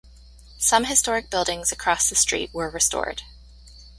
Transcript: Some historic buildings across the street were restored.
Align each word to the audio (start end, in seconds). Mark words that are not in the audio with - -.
Some 0.57 0.85
historic 0.85 1.29
buildings 1.29 1.71
across 1.71 2.09
the 2.09 2.15
street 2.15 2.51
were 2.55 2.71
restored. 2.71 3.21